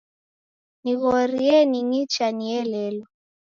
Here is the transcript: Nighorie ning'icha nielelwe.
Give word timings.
Nighorie 0.83 1.57
ning'icha 1.71 2.27
nielelwe. 2.37 3.05